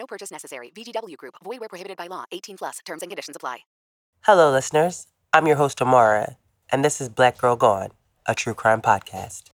[0.00, 0.72] No purchase necessary.
[0.74, 1.34] VGW Group.
[1.44, 2.24] Void where prohibited by law.
[2.32, 2.78] 18 plus.
[2.86, 3.58] Terms and conditions apply.
[4.22, 5.06] Hello, listeners.
[5.32, 6.36] I'm your host, Amara,
[6.72, 7.90] and this is Black Girl Gone,
[8.26, 9.50] a true crime podcast.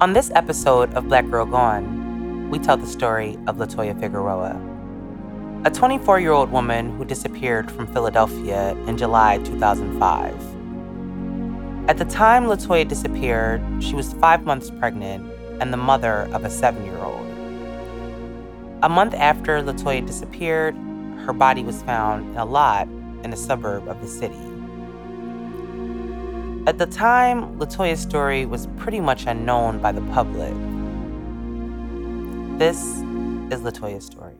[0.00, 4.58] On this episode of Black Girl Gone, we tell the story of Latoya Figueroa,
[5.66, 10.34] a 24 year old woman who disappeared from Philadelphia in July 2005.
[11.90, 16.50] At the time Latoya disappeared, she was five months pregnant and the mother of a
[16.50, 17.26] seven year old.
[18.82, 20.74] A month after Latoya disappeared,
[21.26, 22.88] her body was found in a lot
[23.22, 24.49] in a suburb of the city.
[26.66, 30.52] At the time, Latoya's story was pretty much unknown by the public.
[32.58, 32.76] This
[33.50, 34.36] is Latoya's story.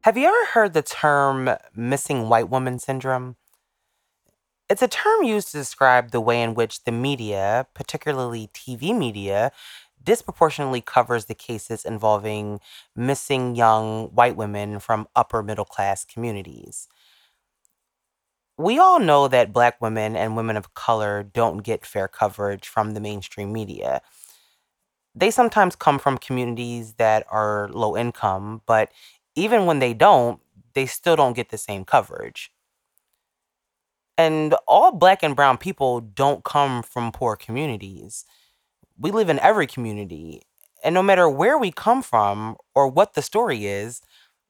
[0.00, 3.36] Have you ever heard the term missing white woman syndrome?
[4.68, 9.52] It's a term used to describe the way in which the media, particularly TV media,
[10.02, 12.58] disproportionately covers the cases involving
[12.96, 16.88] missing young white women from upper middle class communities
[18.62, 22.92] we all know that black women and women of color don't get fair coverage from
[22.94, 24.00] the mainstream media.
[25.14, 28.90] They sometimes come from communities that are low income, but
[29.34, 30.40] even when they don't,
[30.74, 32.50] they still don't get the same coverage.
[34.16, 38.24] And all black and brown people don't come from poor communities.
[38.98, 40.42] We live in every community.
[40.84, 44.02] And no matter where we come from or what the story is,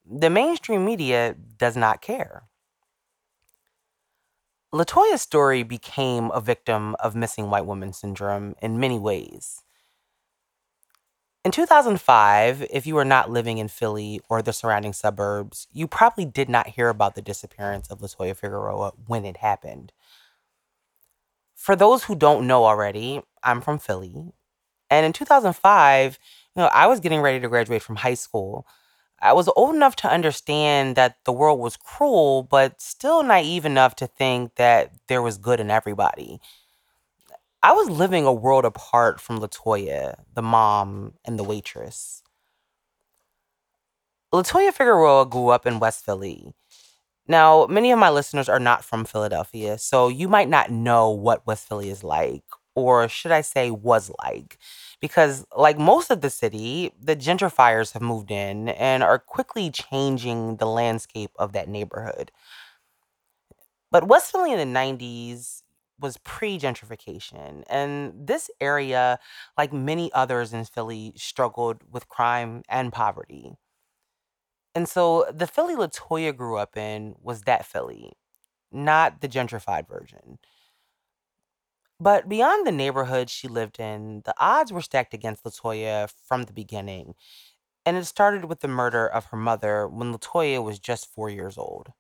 [0.05, 2.45] the mainstream media does not care.
[4.73, 9.63] Latoya's story became a victim of missing white woman syndrome in many ways.
[11.45, 16.25] In 2005, if you were not living in Philly or the surrounding suburbs, you probably
[16.25, 19.93] did not hear about the disappearance of Latoya Figueroa when it happened.
[21.55, 24.33] For those who don't know already, I'm from Philly.
[24.89, 26.19] And in 2005,
[26.57, 28.67] you know, I was getting ready to graduate from high school.
[29.23, 33.95] I was old enough to understand that the world was cruel, but still naive enough
[33.97, 36.41] to think that there was good in everybody.
[37.63, 42.25] I was living a world apart from Latoya, the mom, and the waitress.
[44.35, 46.53] Latoya Figueroa grew up in West Philly.
[47.29, 51.47] Now, many of my listeners are not from Philadelphia, so you might not know what
[51.47, 52.43] West Philly is like,
[52.75, 54.59] or should I say, was like
[55.03, 60.57] because like most of the city, the gentrifiers have moved in and are quickly changing
[60.59, 62.33] the landscape of that neighborhood.
[63.91, 65.63] But West Philly in the 90s
[66.01, 69.21] was pre-gentrification and this area
[69.57, 73.55] like many others in Philly struggled with crime and poverty.
[74.75, 78.13] And so the Philly Latoya grew up in was that Philly,
[78.73, 80.39] not the gentrified version.
[82.03, 86.53] But beyond the neighborhood she lived in, the odds were stacked against Latoya from the
[86.53, 87.15] beginning.
[87.87, 91.57] And it started with the murder of her mother when Latoya was just four years
[91.57, 91.93] old.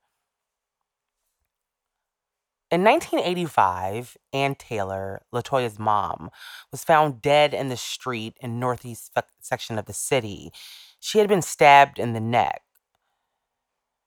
[2.72, 6.30] In 1985, Ann Taylor, Latoya's mom,
[6.72, 10.50] was found dead in the street in northeast section of the city.
[10.98, 12.62] She had been stabbed in the neck.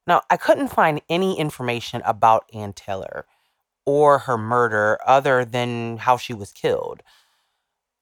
[0.06, 3.26] Now, I couldn't find any information about Ann Taylor
[3.86, 7.04] or her murder other than how she was killed.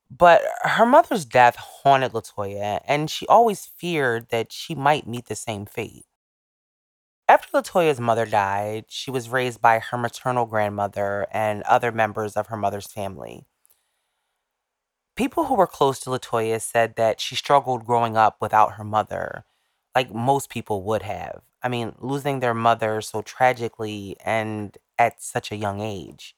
[0.10, 5.36] But her mother's death haunted Latoya, and she always feared that she might meet the
[5.36, 6.06] same fate.
[7.28, 12.48] After Latoya's mother died, she was raised by her maternal grandmother and other members of
[12.48, 13.46] her mother's family.
[15.16, 19.46] People who were close to Latoya said that she struggled growing up without her mother,
[19.96, 21.42] like most people would have.
[21.62, 24.78] I mean, losing their mother so tragically and
[25.08, 26.36] at such a young age.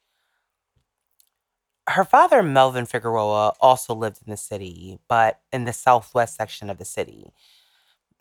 [1.88, 6.78] Her father, Melvin Figueroa, also lived in the city, but in the southwest section of
[6.78, 7.32] the city.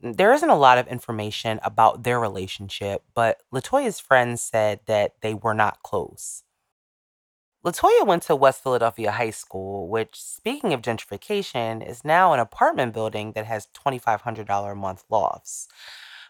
[0.03, 5.33] There isn't a lot of information about their relationship, but Latoya's friends said that they
[5.33, 6.43] were not close.
[7.65, 12.93] Latoya went to West Philadelphia High School, which, speaking of gentrification, is now an apartment
[12.93, 15.69] building that has $2,500 a month lofts.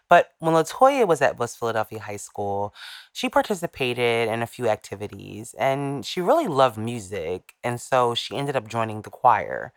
[0.09, 2.73] But when Latoya was at West Philadelphia High School,
[3.11, 7.55] she participated in a few activities and she really loved music.
[7.63, 9.73] And so she ended up joining the choir.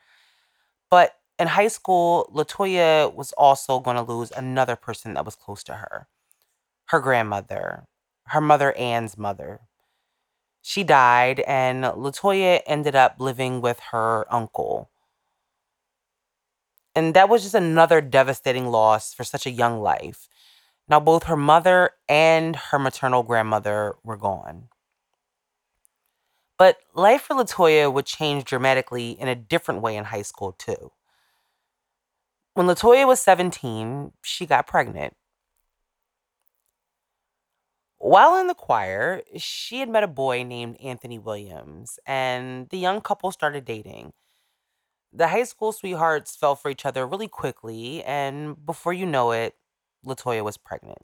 [0.91, 5.63] But in high school, Latoya was also going to lose another person that was close
[5.65, 6.09] to her
[6.89, 7.85] her grandmother,
[8.29, 9.61] her mother Ann's mother.
[10.63, 14.91] She died, and Latoya ended up living with her uncle.
[16.99, 20.29] And that was just another devastating loss for such a young life.
[20.89, 24.69] Now, both her mother and her maternal grandmother were gone.
[26.59, 30.91] But life for Latoya would change dramatically in a different way in high school, too.
[32.55, 35.15] When Latoya was 17, she got pregnant.
[37.99, 43.01] While in the choir, she had met a boy named Anthony Williams, and the young
[43.03, 44.15] couple started dating.
[45.13, 49.55] The high school sweethearts fell for each other really quickly, and before you know it,
[50.05, 51.03] Latoya was pregnant.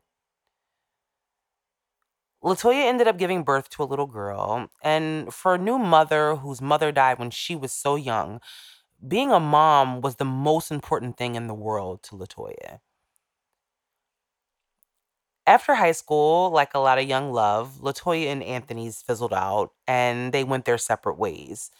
[2.44, 6.60] Latoya ended up giving birth to a little girl, and for a new mother whose
[6.60, 8.40] mother died when she was so young,
[9.06, 12.80] being a mom was the most important thing in the world to Latoya.
[15.46, 20.32] After high school, like a lot of young love, Latoya and Anthony's fizzled out and
[20.32, 21.70] they went their separate ways.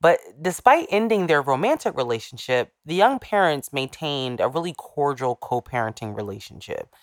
[0.00, 6.16] But despite ending their romantic relationship, the young parents maintained a really cordial co parenting
[6.16, 6.94] relationship.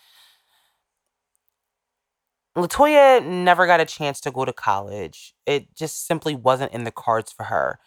[2.56, 5.36] Latoya never got a chance to go to college.
[5.45, 7.80] It just simply wasn't in the cards for her.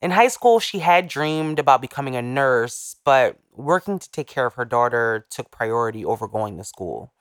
[0.00, 4.46] In high school, she had dreamed about becoming a nurse, but working to take care
[4.46, 7.12] of her daughter took priority over going to school.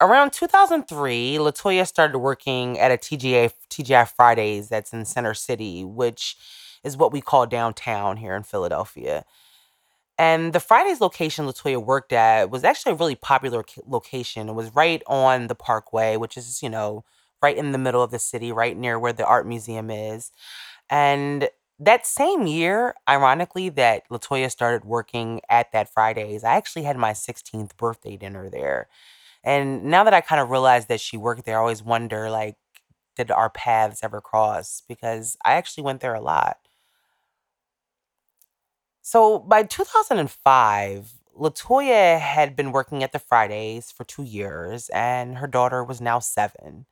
[0.00, 6.36] Around 2003, Latoya started working at a TGA TGI Fridays that's in Center City, which
[6.84, 9.24] is what we call downtown here in Philadelphia.
[10.16, 14.48] And the Fridays location Latoya worked at was actually a really popular location.
[14.48, 17.04] It was right on the Parkway, which is, you know,
[17.42, 20.30] right in the middle of the city, right near where the art museum is.
[20.88, 21.48] And
[21.80, 27.12] that same year, ironically, that Latoya started working at that Fridays, I actually had my
[27.12, 28.88] 16th birthday dinner there.
[29.44, 32.56] And now that I kind of realize that she worked there, I always wonder like,
[33.16, 34.82] did our paths ever cross?
[34.88, 36.58] Because I actually went there a lot.
[39.02, 45.46] So by 2005, Latoya had been working at the Fridays for two years, and her
[45.46, 46.86] daughter was now seven.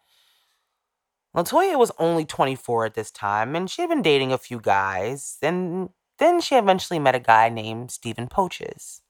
[1.36, 5.38] Latoya was only 24 at this time, and she had been dating a few guys,
[5.42, 9.02] and then she eventually met a guy named Stephen Poaches.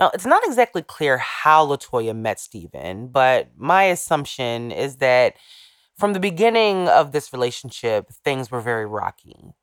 [0.00, 5.34] Now, it's not exactly clear how Latoya met Stephen, but my assumption is that
[5.96, 9.54] from the beginning of this relationship, things were very rocky.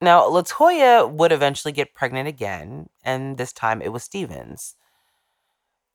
[0.00, 4.76] Now, Latoya would eventually get pregnant again, and this time it was Stevens.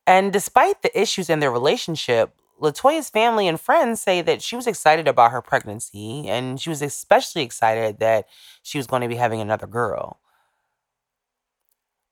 [0.05, 4.67] And despite the issues in their relationship, Latoya's family and friends say that she was
[4.67, 8.25] excited about her pregnancy, and she was especially excited that
[8.61, 10.19] she was going to be having another girl.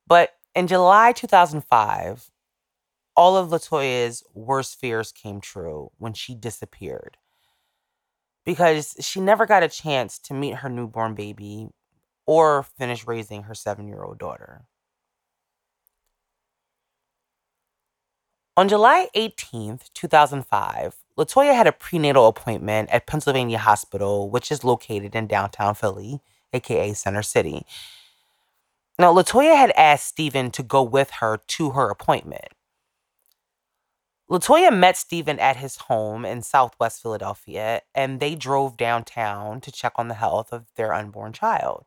[0.06, 2.30] But in July 2005,
[3.16, 7.18] all of Latoya's worst fears came true when she disappeared.
[8.44, 11.68] Because she never got a chance to meet her newborn baby
[12.26, 14.62] or finish raising her seven year old daughter.
[18.56, 25.14] On July 18th, 2005, Latoya had a prenatal appointment at Pennsylvania Hospital, which is located
[25.14, 26.20] in downtown Philly,
[26.52, 27.64] aka Center City.
[28.98, 32.48] Now, Latoya had asked Stephen to go with her to her appointment.
[34.30, 39.92] Latoya met Stephen at his home in Southwest Philadelphia, and they drove downtown to check
[39.96, 41.84] on the health of their unborn child.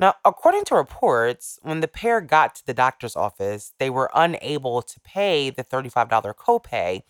[0.00, 4.82] Now, according to reports, when the pair got to the doctor's office, they were unable
[4.82, 7.02] to pay the $35 copay,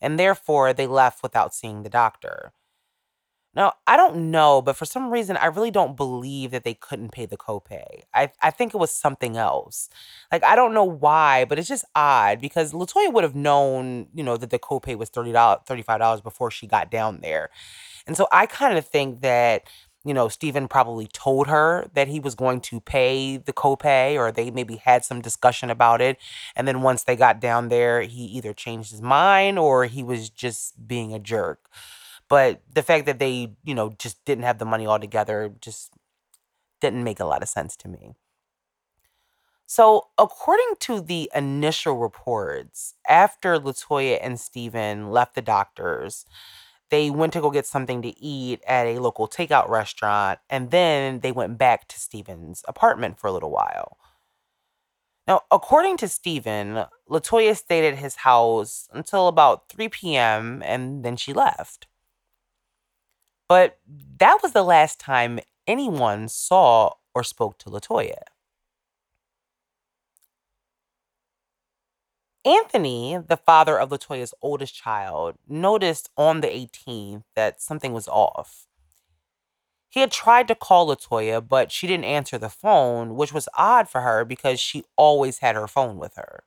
[0.00, 2.52] and therefore they left without seeing the doctor.
[3.56, 7.12] Now, I don't know, but for some reason, I really don't believe that they couldn't
[7.12, 8.02] pay the copay.
[8.12, 9.88] I, I think it was something else.
[10.32, 14.24] Like, I don't know why, but it's just odd because Latoya would have known, you
[14.24, 17.50] know, that the copay was $30, $35 before she got down there.
[18.06, 19.62] And so I kind of think that,
[20.04, 24.32] you know, Stephen probably told her that he was going to pay the copay or
[24.32, 26.18] they maybe had some discussion about it.
[26.56, 30.28] And then once they got down there, he either changed his mind or he was
[30.28, 31.70] just being a jerk.
[32.34, 35.92] But the fact that they, you know, just didn't have the money altogether just
[36.80, 38.16] didn't make a lot of sense to me.
[39.66, 46.26] So, according to the initial reports, after Latoya and Steven left the doctors,
[46.90, 51.20] they went to go get something to eat at a local takeout restaurant, and then
[51.20, 53.96] they went back to Steven's apartment for a little while.
[55.28, 60.64] Now, according to Steven, Latoya stayed at his house until about 3 p.m.
[60.64, 61.86] and then she left.
[63.54, 63.78] But
[64.18, 68.24] that was the last time anyone saw or spoke to Latoya.
[72.44, 78.66] Anthony, the father of Latoya's oldest child, noticed on the 18th that something was off.
[79.88, 83.88] He had tried to call Latoya, but she didn't answer the phone, which was odd
[83.88, 86.42] for her because she always had her phone with her.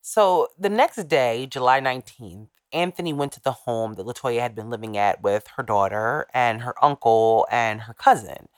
[0.00, 4.70] So the next day, July 19th, Anthony went to the home that Latoya had been
[4.70, 8.48] living at with her daughter and her uncle and her cousin.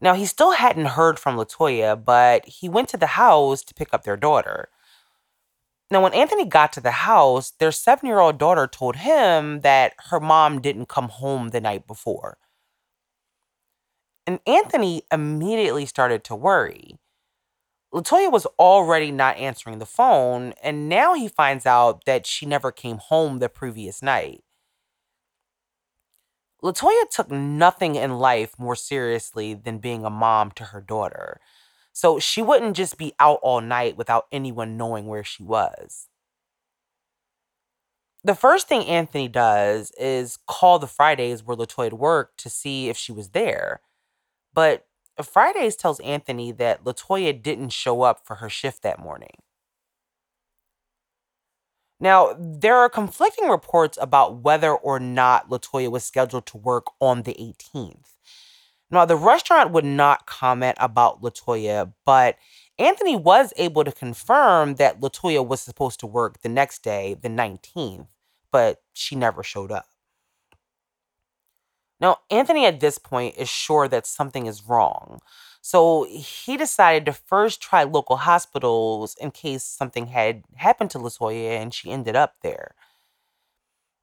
[0.00, 3.94] Now, he still hadn't heard from Latoya, but he went to the house to pick
[3.94, 4.68] up their daughter.
[5.90, 9.94] Now, when Anthony got to the house, their seven year old daughter told him that
[10.10, 12.38] her mom didn't come home the night before.
[14.26, 16.98] And Anthony immediately started to worry.
[17.96, 22.70] Latoya was already not answering the phone, and now he finds out that she never
[22.70, 24.44] came home the previous night.
[26.62, 31.40] Latoya took nothing in life more seriously than being a mom to her daughter.
[31.94, 36.08] So she wouldn't just be out all night without anyone knowing where she was.
[38.24, 42.98] The first thing Anthony does is call the Fridays where Latoya worked to see if
[42.98, 43.80] she was there.
[44.52, 44.85] But
[45.22, 49.36] Fridays tells Anthony that Latoya didn't show up for her shift that morning.
[51.98, 57.22] Now, there are conflicting reports about whether or not Latoya was scheduled to work on
[57.22, 58.16] the 18th.
[58.90, 62.36] Now, the restaurant would not comment about Latoya, but
[62.78, 67.28] Anthony was able to confirm that Latoya was supposed to work the next day, the
[67.28, 68.08] 19th,
[68.52, 69.88] but she never showed up.
[72.00, 75.20] Now, Anthony at this point is sure that something is wrong.
[75.62, 81.60] So he decided to first try local hospitals in case something had happened to Latoya
[81.60, 82.74] and she ended up there.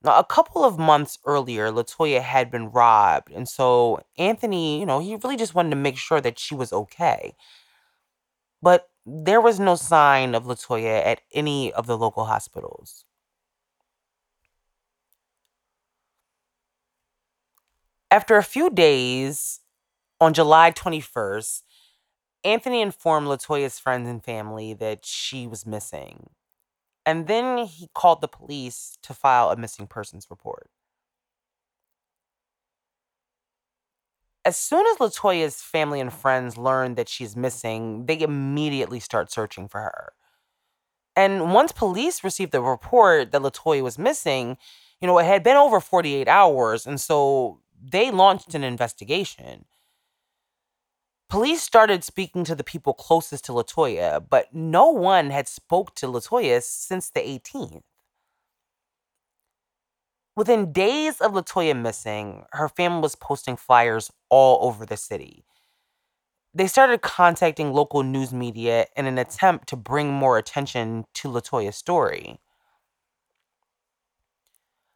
[0.03, 3.31] Now, a couple of months earlier, Latoya had been robbed.
[3.31, 6.73] And so Anthony, you know, he really just wanted to make sure that she was
[6.73, 7.35] okay.
[8.63, 13.05] But there was no sign of Latoya at any of the local hospitals.
[18.13, 19.61] After a few days,
[20.21, 21.63] on July 21st,
[22.43, 26.29] Anthony informed Latoya's friends and family that she was missing.
[27.07, 30.69] And then he called the police to file a missing persons report.
[34.45, 39.67] As soon as Latoya's family and friends learn that she's missing, they immediately start searching
[39.67, 40.13] for her.
[41.15, 44.57] And once police received the report that Latoya was missing,
[45.01, 49.65] you know, it had been over 48 hours, and so they launched an investigation.
[51.29, 56.07] Police started speaking to the people closest to Latoya, but no one had spoke to
[56.07, 57.81] Latoya since the 18th.
[60.35, 65.43] Within days of Latoya missing, her family was posting flyers all over the city.
[66.53, 71.75] They started contacting local news media in an attempt to bring more attention to Latoya's
[71.75, 72.39] story.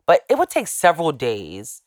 [0.05, 1.81] But it would take several days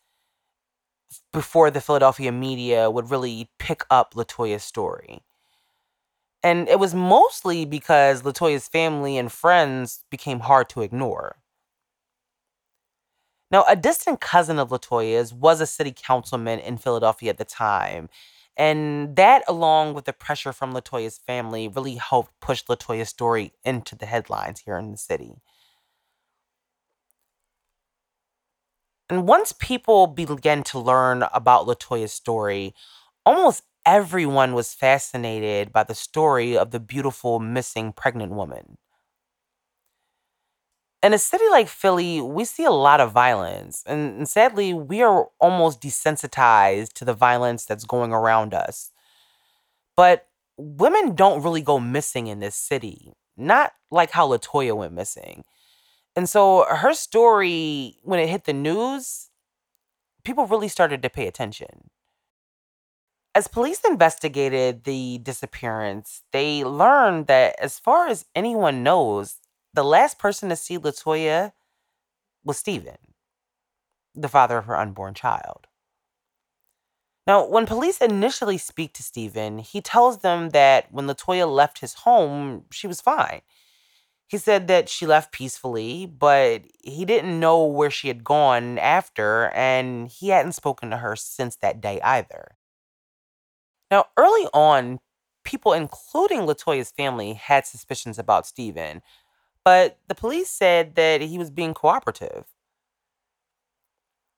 [1.33, 5.23] before the Philadelphia media would really pick up Latoya's story.
[6.43, 11.37] And it was mostly because Latoya's family and friends became hard to ignore.
[13.51, 18.09] Now, a distant cousin of Latoya's was a city councilman in Philadelphia at the time.
[18.57, 23.97] And that, along with the pressure from Latoya's family, really helped push Latoya's story into
[23.97, 25.35] the headlines here in the city.
[29.11, 32.75] And once people began to learn about Latoya's story,
[33.27, 38.79] almost everyone was fascinated by the story of the beautiful missing pregnant woman.
[41.03, 45.03] In a city like Philly, we see a lot of violence, and, and sadly, we
[45.03, 48.93] are almost desensitized to the violence that's going around us.
[49.97, 55.43] But women don't really go missing in this city, not like how Latoya went missing.
[56.17, 59.31] And so her story, when it hit the news,
[60.25, 61.91] people really started to pay attention.
[63.35, 69.37] As police investigated the disappearance, they learned that, as far as anyone knows,
[69.73, 71.53] the last person to see Latoya
[72.45, 72.99] was Steven,
[74.15, 75.69] the father of her unborn child.
[77.27, 81.95] Now, when police initially speak to Stephen, he tells them that when Latoya left his
[81.95, 83.43] home, she was fine.
[84.31, 89.51] He said that she left peacefully, but he didn't know where she had gone after,
[89.57, 92.53] and he hadn't spoken to her since that day either.
[93.91, 95.01] Now, early on,
[95.45, 99.03] people, including Latoya's family, had suspicions about Stephen,
[99.65, 102.45] but the police said that he was being cooperative.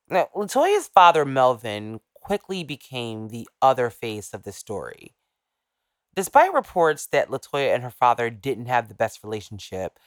[0.09, 5.15] Now, Latoya's father, Melvin, quickly became the other face of the story.
[6.15, 9.99] Despite reports that Latoya and her father didn't have the best relationship,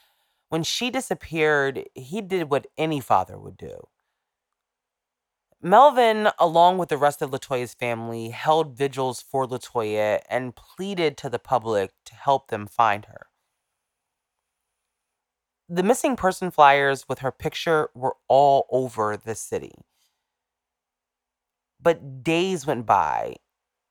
[0.48, 3.88] when she disappeared, he did what any father would do.
[5.60, 11.28] Melvin, along with the rest of Latoya's family, held vigils for Latoya and pleaded to
[11.28, 13.26] the public to help them find her.
[15.68, 19.72] The missing person flyers with her picture were all over the city.
[21.80, 23.36] But days went by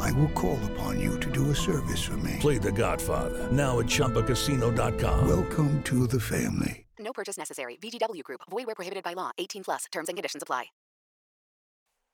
[0.00, 2.36] I will call upon you to do a service for me.
[2.40, 5.28] Play The Godfather now at ChumbaCasino.com.
[5.28, 6.86] Welcome to the family.
[6.98, 7.76] No purchase necessary.
[7.82, 8.40] VGW Group.
[8.50, 9.30] Void where prohibited by law.
[9.38, 9.84] 18 plus.
[9.92, 10.66] Terms and conditions apply.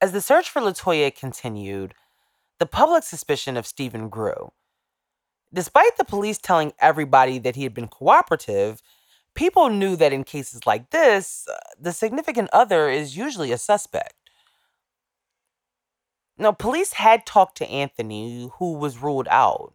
[0.00, 1.94] As the search for Latoya continued,
[2.58, 4.50] the public suspicion of Stephen grew.
[5.54, 8.82] Despite the police telling everybody that he had been cooperative,
[9.34, 14.21] people knew that in cases like this, uh, the significant other is usually a suspect.
[16.38, 19.74] Now, police had talked to Anthony, who was ruled out.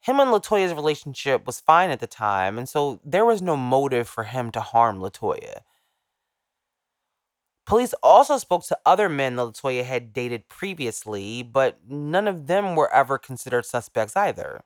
[0.00, 4.08] Him and Latoya's relationship was fine at the time, and so there was no motive
[4.08, 5.62] for him to harm Latoya.
[7.66, 12.74] Police also spoke to other men that Latoya had dated previously, but none of them
[12.76, 14.62] were ever considered suspects either.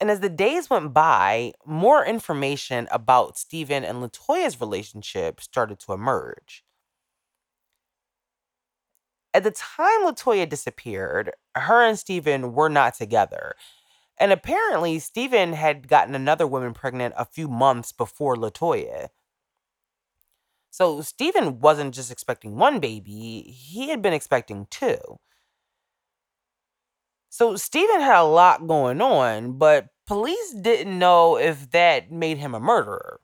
[0.00, 5.92] And as the days went by, more information about Stephen and Latoya's relationship started to
[5.92, 6.64] emerge.
[9.34, 13.56] At the time Latoya disappeared, her and Stephen were not together.
[14.16, 19.08] And apparently, Stephen had gotten another woman pregnant a few months before Latoya.
[20.70, 25.18] So Stephen wasn't just expecting one baby, he had been expecting two.
[27.30, 32.54] So Stephen had a lot going on, but police didn't know if that made him
[32.54, 33.20] a murderer.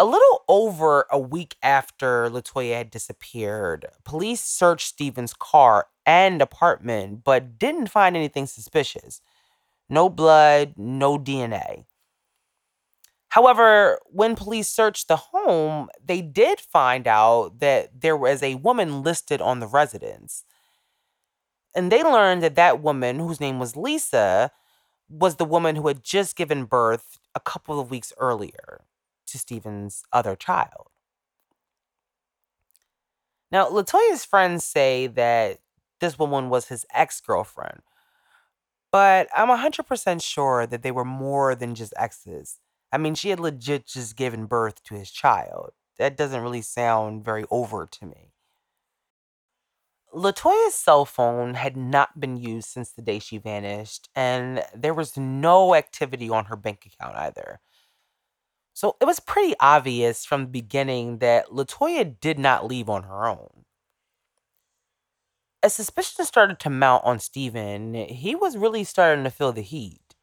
[0.00, 7.24] A little over a week after Latoya had disappeared, police searched Stephen's car and apartment,
[7.24, 9.20] but didn't find anything suspicious.
[9.88, 11.86] No blood, no DNA.
[13.30, 19.02] However, when police searched the home, they did find out that there was a woman
[19.02, 20.44] listed on the residence.
[21.74, 24.52] And they learned that that woman, whose name was Lisa,
[25.08, 28.82] was the woman who had just given birth a couple of weeks earlier
[29.32, 30.88] to Stephen's other child.
[33.50, 35.58] Now, Latoya's friends say that
[36.00, 37.80] this woman was his ex girlfriend,
[38.92, 42.58] but I'm 100% sure that they were more than just exes.
[42.92, 45.70] I mean, she had legit just given birth to his child.
[45.98, 48.32] That doesn't really sound very overt to me.
[50.14, 55.16] Latoya's cell phone had not been used since the day she vanished, and there was
[55.16, 57.60] no activity on her bank account either.
[58.78, 63.26] So it was pretty obvious from the beginning that Latoya did not leave on her
[63.26, 63.64] own.
[65.64, 70.14] As suspicion started to mount on Stephen, he was really starting to feel the heat.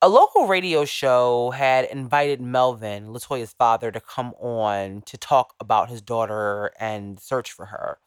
[0.00, 5.90] A local radio show had invited Melvin, Latoya's father, to come on to talk about
[5.90, 7.98] his daughter and search for her.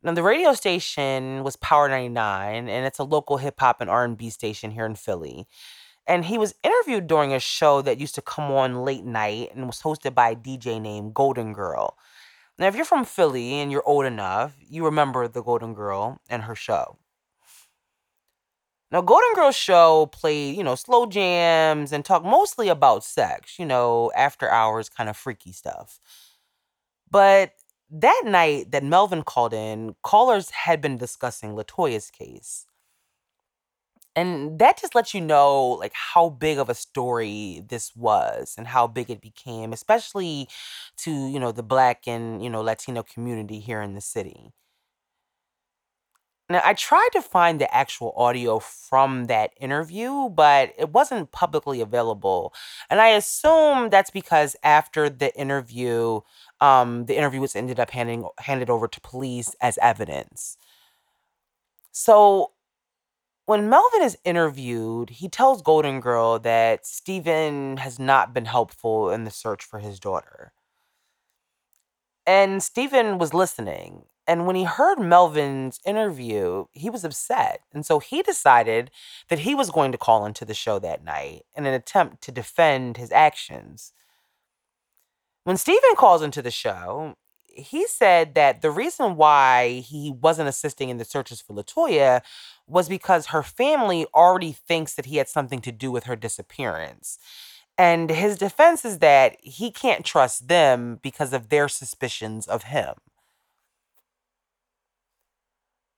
[0.00, 4.30] Now, the radio station was Power 99, and it's a local hip hop and R&B
[4.30, 5.48] station here in Philly.
[6.06, 9.66] And he was interviewed during a show that used to come on late night and
[9.66, 11.96] was hosted by a DJ named Golden Girl.
[12.58, 16.42] Now, if you're from Philly and you're old enough, you remember the Golden Girl and
[16.42, 16.98] her show.
[18.92, 23.66] Now, Golden Girl's show played, you know, slow jams and talked mostly about sex, you
[23.66, 25.98] know, after hours kind of freaky stuff.
[27.10, 27.52] But
[27.90, 32.66] that night that Melvin called in, callers had been discussing Latoya's case
[34.16, 38.66] and that just lets you know like how big of a story this was and
[38.68, 40.48] how big it became especially
[40.96, 44.52] to you know the black and you know latino community here in the city
[46.50, 51.80] Now, I tried to find the actual audio from that interview, but it wasn't publicly
[51.80, 52.52] available.
[52.90, 56.20] And I assume that's because after the interview,
[56.60, 60.58] um, the interview was ended up handing handed over to police as evidence.
[61.92, 62.52] So
[63.46, 69.24] when Melvin is interviewed, he tells Golden Girl that Stephen has not been helpful in
[69.24, 70.52] the search for his daughter.
[72.26, 74.04] And Stephen was listening.
[74.26, 77.60] And when he heard Melvin's interview, he was upset.
[77.74, 78.90] And so he decided
[79.28, 82.32] that he was going to call into the show that night in an attempt to
[82.32, 83.92] defend his actions.
[85.44, 87.16] When Stephen calls into the show,
[87.56, 92.22] he said that the reason why he wasn't assisting in the searches for Latoya
[92.66, 97.18] was because her family already thinks that he had something to do with her disappearance.
[97.76, 102.94] And his defense is that he can't trust them because of their suspicions of him.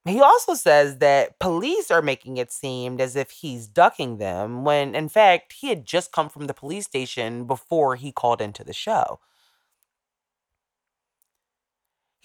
[0.07, 4.95] He also says that police are making it seem as if he's ducking them when,
[4.95, 8.73] in fact, he had just come from the police station before he called into the
[8.73, 9.19] show.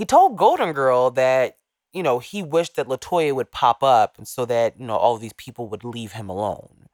[0.02, 1.58] He told Golden Girl that,
[1.94, 5.20] you know, he wished that Latoya would pop up and so that, you know, all
[5.20, 6.88] these people would leave him alone.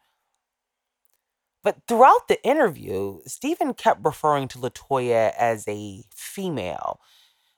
[1.64, 7.00] But throughout the interview, Stephen kept referring to Latoya as a female.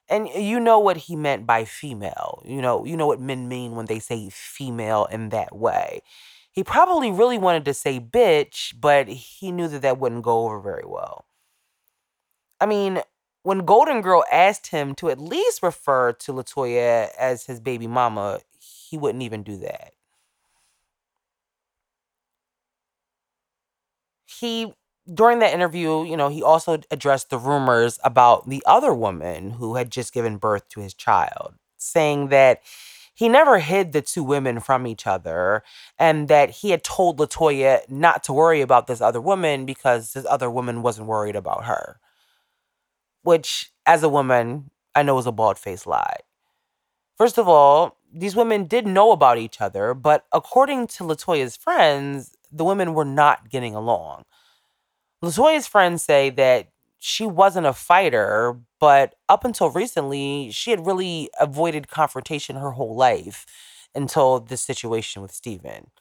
[0.07, 2.43] And you know what he meant by female.
[2.45, 6.01] You know, you know what men mean when they say female in that way.
[6.51, 10.59] He probably really wanted to say bitch, but he knew that that wouldn't go over
[10.59, 11.25] very well.
[12.62, 13.01] I mean,
[13.43, 18.39] when Golden Girl asked him to at least refer to Latoya as his baby mama,
[18.60, 19.93] he wouldn't even do that.
[24.25, 24.73] He
[25.12, 29.75] during that interview, you know, he also addressed the rumors about the other woman who
[29.75, 32.62] had just given birth to his child, saying that
[33.15, 35.63] he never hid the two women from each other
[35.97, 40.25] and that he had told Latoya not to worry about this other woman because this
[40.30, 41.99] other woman wasn't worried about her.
[43.23, 46.17] Which, as a woman, I know is a bald faced lie.
[47.17, 52.36] First of all, these women did know about each other, but according to Latoya's friends,
[52.51, 54.23] the women were not getting along.
[55.23, 61.29] Latoya's friends say that she wasn't a fighter, but up until recently, she had really
[61.39, 63.45] avoided confrontation her whole life
[63.95, 65.91] until this situation with Stephen.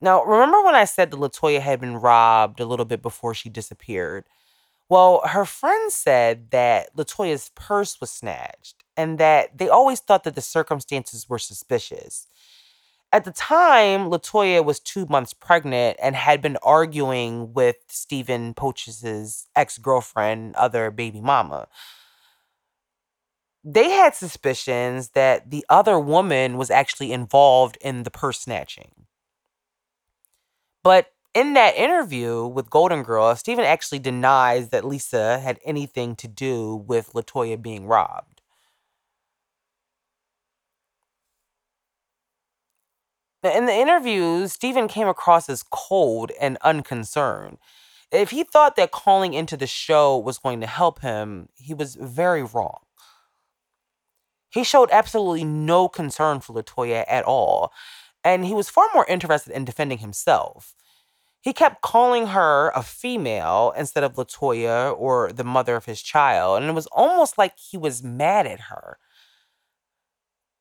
[0.00, 3.48] Now, remember when I said that Latoya had been robbed a little bit before she
[3.48, 4.24] disappeared?
[4.88, 10.34] Well, her friends said that Latoya's purse was snatched and that they always thought that
[10.34, 12.26] the circumstances were suspicious.
[13.12, 19.46] At the time, Latoya was two months pregnant and had been arguing with Stephen Poaches'
[19.56, 21.68] ex girlfriend, other baby mama.
[23.64, 29.06] They had suspicions that the other woman was actually involved in the purse snatching.
[30.82, 36.26] But in that interview with Golden Girl, Stephen actually denies that Lisa had anything to
[36.26, 38.42] do with Latoya being robbed.
[43.44, 47.58] In the interview, Stephen came across as cold and unconcerned.
[48.10, 51.94] If he thought that calling into the show was going to help him, he was
[51.94, 52.80] very wrong.
[54.50, 57.70] He showed absolutely no concern for Latoya at all,
[58.24, 60.74] and he was far more interested in defending himself.
[61.40, 66.60] He kept calling her a female instead of Latoya or the mother of his child,
[66.60, 68.98] and it was almost like he was mad at her.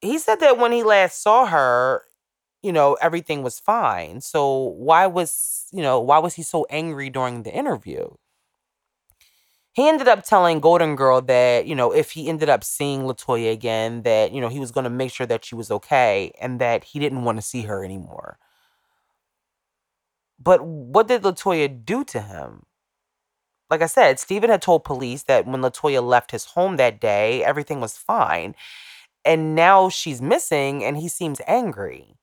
[0.01, 2.03] He said that when he last saw her,
[2.61, 4.21] you know, everything was fine.
[4.21, 8.09] So why was, you know, why was he so angry during the interview?
[9.73, 13.51] He ended up telling Golden Girl that, you know, if he ended up seeing Latoya
[13.51, 16.59] again, that, you know, he was going to make sure that she was okay and
[16.59, 18.39] that he didn't want to see her anymore.
[20.39, 22.65] But what did Latoya do to him?
[23.69, 27.43] Like I said, Stephen had told police that when Latoya left his home that day,
[27.43, 28.55] everything was fine.
[29.25, 32.15] And now she's missing and he seems angry.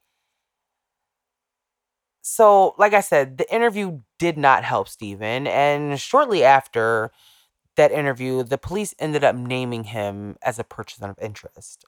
[2.23, 5.47] So, like I said, the interview did not help Stephen.
[5.47, 7.11] And shortly after
[7.77, 11.85] that interview, the police ended up naming him as a person of interest.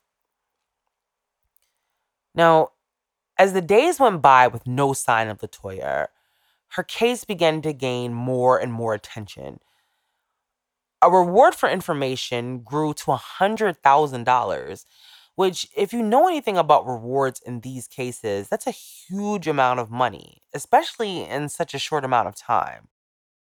[2.35, 2.73] Now,
[3.39, 6.09] as the days went by with no sign of Latoya,
[6.71, 9.61] her case began to gain more and more attention.
[11.03, 14.85] A reward for information grew to $100,000
[15.37, 19.91] which, if you know anything about rewards in these cases, that's a huge amount of
[19.91, 22.89] money, especially in such a short amount of time.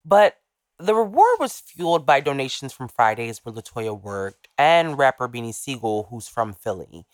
[0.04, 0.36] But
[0.78, 6.06] the reward was fueled by donations from Fridays where Latoya worked and rapper Beanie Sigel,
[6.10, 7.04] who's from Philly.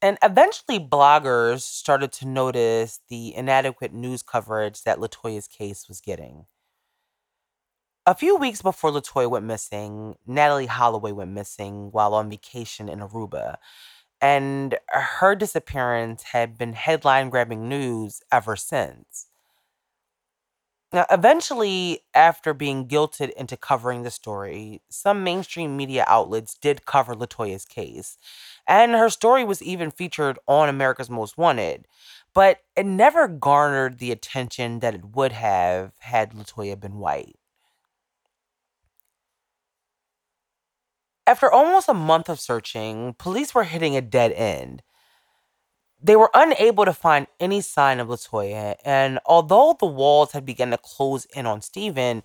[0.00, 6.46] And eventually, bloggers started to notice the inadequate news coverage that Latoya's case was getting.
[8.06, 13.00] A few weeks before Latoya went missing, Natalee Holloway went missing while on vacation in
[13.00, 13.56] Aruba.
[14.20, 19.27] And her disappearance had been headline grabbing news ever since.
[20.92, 27.14] Now, eventually, after being guilted into covering the story, some mainstream media outlets did cover
[27.14, 28.16] Latoya's case.
[28.66, 31.86] And her story was even featured on America's Most Wanted.
[32.34, 37.36] But it never garnered the attention that it would have had Latoya been white.
[41.28, 44.82] After almost a month of searching, police were hitting a dead end.
[46.00, 50.70] They were unable to find any sign of Latoya, and although the walls had begun
[50.70, 52.22] to close in on Stephen,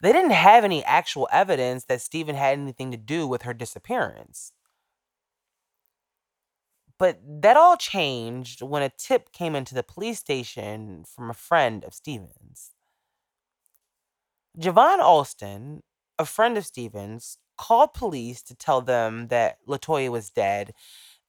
[0.00, 4.52] they didn't have any actual evidence that Stephen had anything to do with her disappearance.
[6.98, 11.84] But that all changed when a tip came into the police station from a friend
[11.84, 12.72] of Stephen's.
[14.58, 15.82] Javon Alston,
[16.18, 20.72] a friend of Stephen's, called police to tell them that Latoya was dead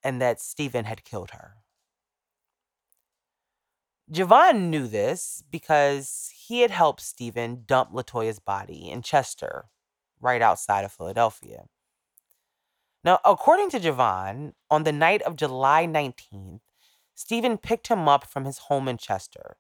[0.04, 1.56] and that Stephen had killed her.
[4.12, 9.66] Javon knew this because he had helped Stephen dump Latoya's body in Chester,
[10.22, 11.66] right outside of Philadelphia.
[13.04, 16.62] Now, according to Javon, on the night of July 19th,
[17.16, 19.58] Stephen picked him up from his home in Chester.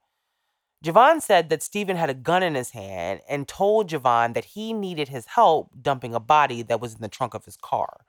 [0.84, 4.72] Javon said that Stephen had a gun in his hand and told Javon that he
[4.72, 8.06] needed his help dumping a body that was in the trunk of his car.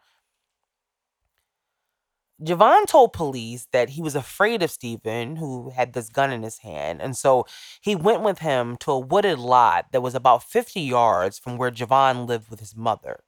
[2.43, 6.59] Javon told police that he was afraid of Stephen, who had this gun in his
[6.59, 7.47] hand, and so
[7.81, 11.73] he went with him to a wooded lot that was about 50 yards from where
[11.73, 13.25] Javon lived with his mother.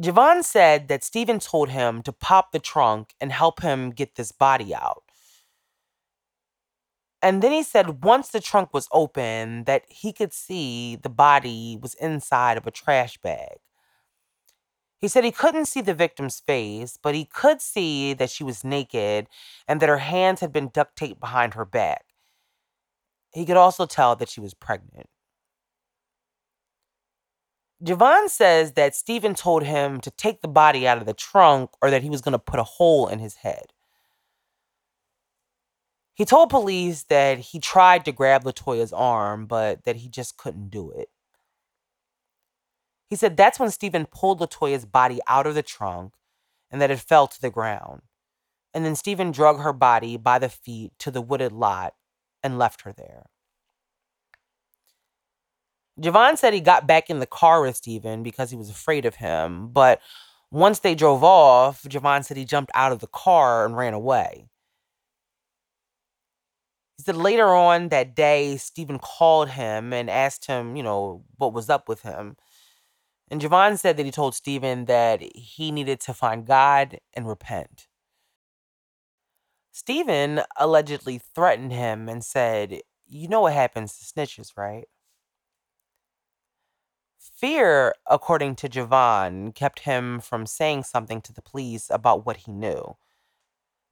[0.00, 4.32] Javon said that Stephen told him to pop the trunk and help him get this
[4.32, 5.02] body out.
[7.22, 11.78] And then he said once the trunk was open, that he could see the body
[11.80, 13.58] was inside of a trash bag.
[15.02, 18.62] He said he couldn't see the victim's face, but he could see that she was
[18.62, 19.26] naked
[19.66, 22.04] and that her hands had been duct taped behind her back.
[23.32, 25.08] He could also tell that she was pregnant.
[27.82, 31.90] Javon says that Stephen told him to take the body out of the trunk or
[31.90, 33.72] that he was going to put a hole in his head.
[36.14, 40.68] He told police that he tried to grab Latoya's arm, but that he just couldn't
[40.70, 41.08] do it.
[43.12, 46.14] He said that's when Stephen pulled Latoya's body out of the trunk
[46.70, 48.00] and that it fell to the ground.
[48.72, 51.92] And then Stephen drug her body by the feet to the wooded lot
[52.42, 53.26] and left her there.
[56.00, 59.16] Javon said he got back in the car with Stephen because he was afraid of
[59.16, 60.00] him, but
[60.50, 64.48] once they drove off, Javon said he jumped out of the car and ran away.
[66.96, 71.52] He said later on that day, Stephen called him and asked him, you know, what
[71.52, 72.38] was up with him.
[73.32, 77.88] And Javon said that he told Stephen that he needed to find God and repent.
[79.72, 84.84] Stephen allegedly threatened him and said, You know what happens to snitches, right?
[87.18, 92.52] Fear, according to Javon, kept him from saying something to the police about what he
[92.52, 92.96] knew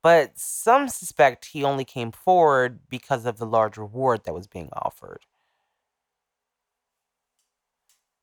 [0.03, 4.71] but some suspect he only came forward because of the large reward that was being
[4.73, 5.27] offered.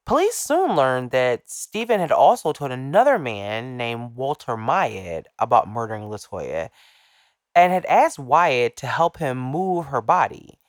[0.07, 6.03] Police soon learned that Stephen had also told another man named Walter Myatt about murdering
[6.03, 6.69] Latoya
[7.53, 10.59] and had asked Wyatt to help him move her body.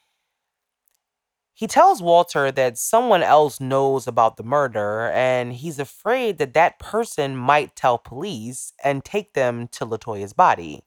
[1.55, 6.81] He tells Walter that someone else knows about the murder and he's afraid that that
[6.81, 10.83] person might tell police and take them to Latoya's body.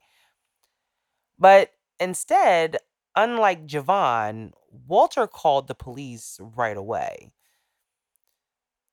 [1.38, 2.76] But instead,
[3.16, 4.52] unlike Javon,
[4.86, 7.30] Walter called the police right away.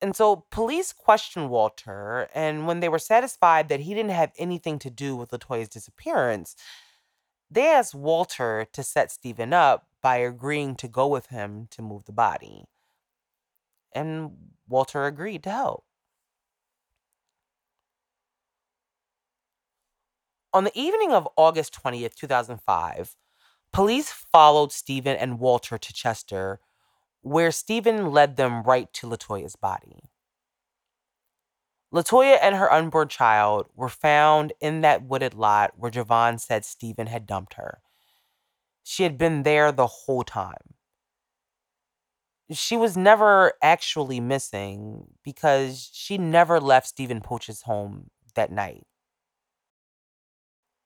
[0.01, 4.79] And so police questioned Walter, and when they were satisfied that he didn't have anything
[4.79, 6.55] to do with Latoya's disappearance,
[7.51, 12.05] they asked Walter to set Stephen up by agreeing to go with him to move
[12.05, 12.65] the body.
[13.93, 14.31] And
[14.67, 15.83] Walter agreed to help.
[20.53, 23.15] On the evening of August 20th, 2005,
[23.73, 26.59] police followed Stephen and Walter to Chester,
[27.21, 30.03] where Stephen led them right to Latoya's body.
[31.93, 37.08] Latoya and her unborn child were found in that wooded lot where Javon said Stephen
[37.08, 37.79] had dumped her.
[38.84, 40.75] She had been there the whole time.
[42.51, 48.86] She was never actually missing because she never left Stephen Poaches' home that night.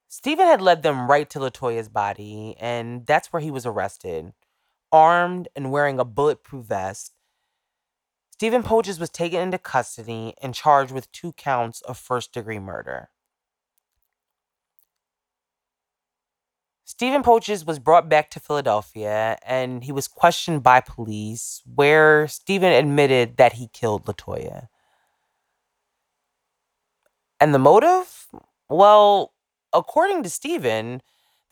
[0.09, 4.33] Stephen had led them right to Latoya's body, and that's where he was arrested.
[4.93, 7.13] Armed and wearing a bulletproof vest,
[8.29, 13.09] Stephen Poaches was taken into custody and charged with two counts of first degree murder.
[16.85, 22.71] Stephen Poaches was brought back to Philadelphia and he was questioned by police, where Stephen
[22.71, 24.67] admitted that he killed Latoya.
[27.39, 28.27] And the motive?
[28.69, 29.33] Well,
[29.73, 31.01] according to Stephen,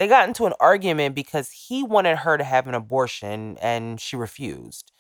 [0.02, 4.16] they got into an argument because he wanted her to have an abortion and she
[4.16, 4.92] refused.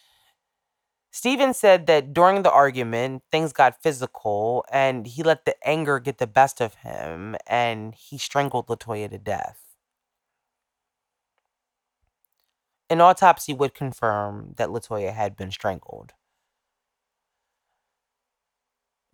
[1.10, 6.20] Stephen said that during the argument, things got physical and he let the anger get
[6.20, 9.74] the best of him and he strangled Latoya to death.
[12.88, 16.14] An autopsy would confirm that Latoya had been strangled.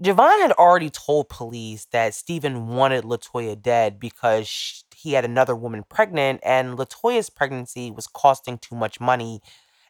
[0.03, 5.83] Javon had already told police that Stephen wanted Latoya dead because he had another woman
[5.87, 9.41] pregnant, and Latoya's pregnancy was costing too much money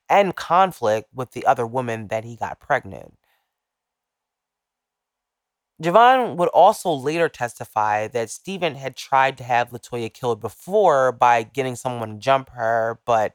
[0.10, 3.18] and conflict with the other woman that he got pregnant.
[5.82, 11.44] Javon would also later testify that Stephen had tried to have Latoya killed before by
[11.44, 13.34] getting someone to jump her, but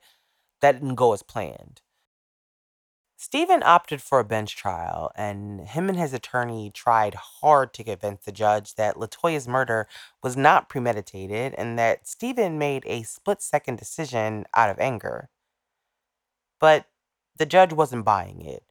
[0.61, 1.83] that didn't go as planned.
[3.23, 8.25] Stephen opted for a bench trial, and him and his attorney tried hard to convince
[8.25, 9.87] the judge that Latoya's murder
[10.25, 15.29] was not premeditated and that Stephen made a split second decision out of anger.
[16.59, 16.87] But
[17.37, 18.65] the judge wasn't buying it.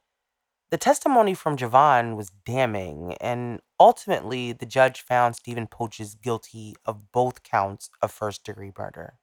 [0.70, 7.14] The testimony from Javon was damning, and ultimately, the judge found Stephen Poaches guilty of
[7.14, 9.14] both counts of first degree murder.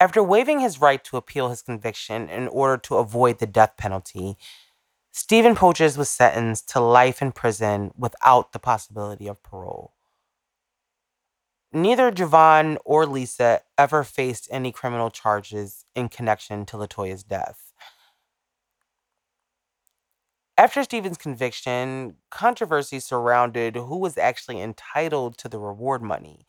[0.00, 4.36] After waiving his right to appeal his conviction in order to avoid the death penalty,
[5.10, 9.94] Stephen Poaches was sentenced to life in prison without the possibility of parole.
[11.72, 17.72] Neither Javon or Lisa ever faced any criminal charges in connection to Latoya's death.
[20.56, 26.46] After Stephen's conviction, controversy surrounded who was actually entitled to the reward money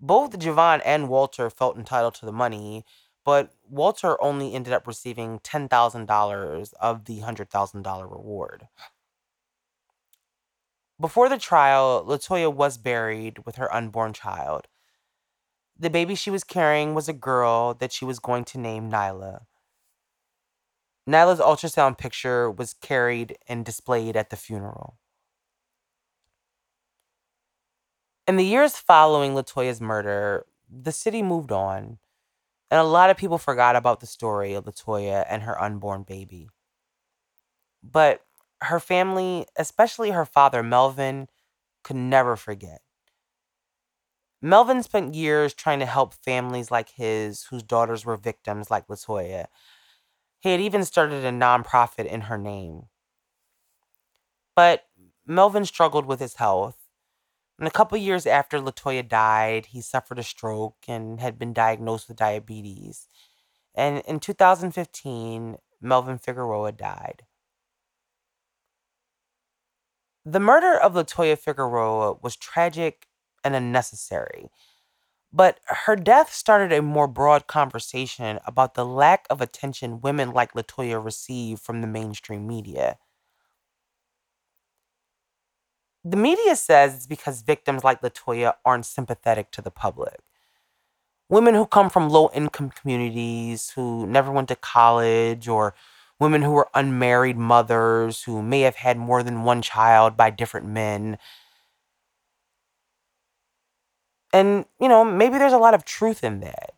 [0.00, 2.84] both Javon and Walter felt entitled to the money,
[3.24, 8.68] but Walter only ended up receiving $10,000 of the $100,000 reward.
[11.00, 14.66] Before the trial, Latoya was buried with her unborn child.
[15.78, 19.42] The baby she was carrying was a girl that she was going to name Nyla.
[21.08, 24.97] Nyla's ultrasound picture was carried and displayed at the funeral.
[28.28, 31.98] In the years following Latoya's murder, the city moved on,
[32.70, 36.50] and a lot of people forgot about the story of Latoya and her unborn baby.
[37.82, 38.20] But
[38.60, 41.28] her family, especially her father, Melvin,
[41.82, 42.82] could never forget.
[44.42, 49.46] Melvin spent years trying to help families like his whose daughters were victims like Latoya.
[50.40, 52.88] He had even started a nonprofit in her name.
[54.54, 54.84] But
[55.26, 56.87] Melvin struggled with his health
[57.58, 62.08] and a couple years after Latoya died, he suffered a stroke and had been diagnosed
[62.08, 63.08] with diabetes.
[63.74, 67.24] And in 2015, Melvin Figueroa died.
[70.24, 73.08] The murder of Latoya Figueroa was tragic
[73.42, 74.50] and unnecessary,
[75.32, 80.52] but her death started a more broad conversation about the lack of attention women like
[80.54, 82.98] Latoya receive from the mainstream media.
[86.04, 90.20] The media says it's because victims like Latoya aren't sympathetic to the public.
[91.28, 95.74] Women who come from low income communities, who never went to college, or
[96.18, 100.66] women who are unmarried mothers who may have had more than one child by different
[100.66, 101.18] men.
[104.32, 106.74] And, you know, maybe there's a lot of truth in that.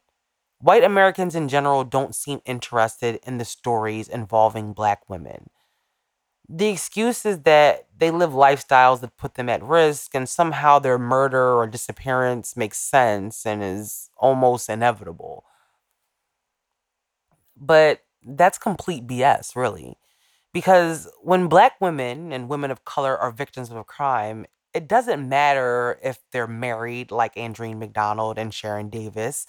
[0.61, 5.51] White Americans in general don't seem interested in the stories involving black women
[6.53, 10.99] the excuse is that they live lifestyles that put them at risk and somehow their
[10.99, 15.45] murder or disappearance makes sense and is almost inevitable.
[17.57, 19.97] But that's complete BS, really.
[20.53, 24.45] Because when black women and women of color are victims of a crime,
[24.75, 29.47] it doesn't matter if they're married like Andrine McDonald and Sharon Davis.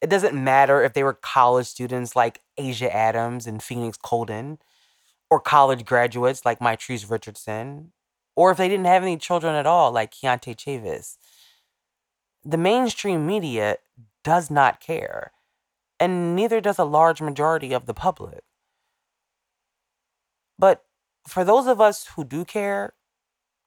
[0.00, 4.58] It doesn't matter if they were college students like Asia Adams and Phoenix Coldon
[5.34, 7.90] or college graduates like Mitrice Richardson,
[8.36, 11.16] or if they didn't have any children at all like Keontae Chavis.
[12.44, 13.78] The mainstream media
[14.22, 15.32] does not care,
[15.98, 18.44] and neither does a large majority of the public.
[20.56, 20.84] But
[21.26, 22.92] for those of us who do care,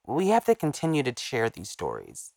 [0.05, 2.31] we have to continue to share these stories.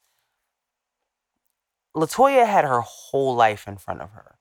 [1.96, 4.39] Latoya had her whole life in front of her.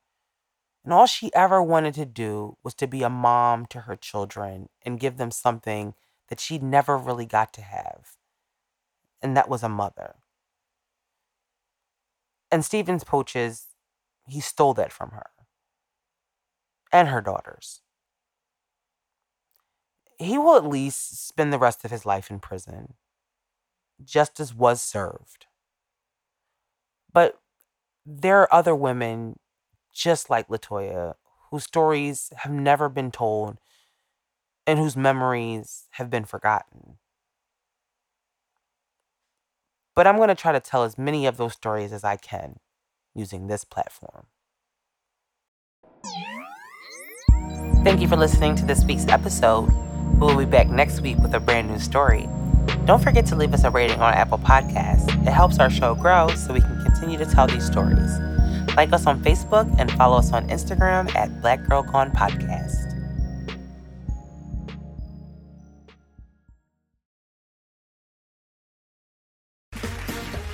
[0.84, 4.70] And all she ever wanted to do was to be a mom to her children
[4.84, 5.94] and give them something
[6.30, 8.16] that she never really got to have.
[9.22, 10.16] And that was a mother.
[12.52, 13.68] And Stevens Poaches,
[14.26, 15.30] he stole that from her
[16.92, 17.82] and her daughters.
[20.18, 22.96] He will at least spend the rest of his life in prison.
[24.04, 25.46] Justice was served.
[27.12, 27.40] But
[28.06, 29.40] there are other women
[30.00, 31.16] just like Latoya
[31.52, 33.58] whose stories have never been told
[34.66, 36.98] and whose memories have been forgotten.
[39.96, 42.60] But I'm going to try to tell as many of those stories as I can
[43.16, 44.28] using this platform.
[47.84, 49.70] Thank you for listening to this week's episode.
[50.14, 52.28] We will be back next week with a brand new story.
[52.86, 55.10] Don't forget to leave us a rating on Apple Podcasts.
[55.28, 58.29] It helps our show grow so we can continue to tell these stories.
[58.80, 62.96] Like us on Facebook and follow us on Instagram at Black Girl Gone Podcast.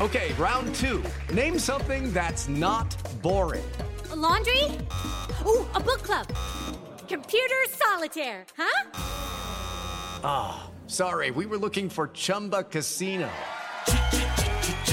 [0.02, 1.04] Okay, round two.
[1.32, 3.70] Name something that's not boring.
[4.12, 4.64] A laundry?
[5.46, 6.26] Ooh, a book club.
[7.08, 8.90] Computer solitaire, huh?
[10.24, 13.30] Ah, oh, sorry, we were looking for Chumba Casino.